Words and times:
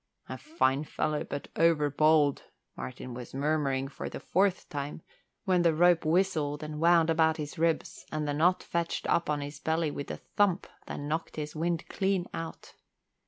"A 0.27 0.35
fine 0.39 0.83
fellow, 0.83 1.23
but 1.23 1.49
overbold," 1.55 2.41
Martin 2.75 3.13
was 3.13 3.35
murmuring 3.35 3.87
for 3.87 4.09
the 4.09 4.19
fourth 4.19 4.67
time, 4.67 5.03
when 5.45 5.61
the 5.61 5.75
rope 5.75 6.03
whistled 6.05 6.63
and 6.63 6.79
wound 6.79 7.11
about 7.11 7.37
his 7.37 7.59
ribs 7.59 8.03
and 8.11 8.27
the 8.27 8.33
knot 8.33 8.63
fetched 8.63 9.05
up 9.05 9.29
on 9.29 9.41
his 9.41 9.59
belly 9.59 9.91
with 9.91 10.09
a 10.09 10.17
thump 10.17 10.65
that 10.87 10.99
knocked 10.99 11.35
his 11.35 11.55
wind 11.55 11.87
clean 11.87 12.25
out. 12.33 12.73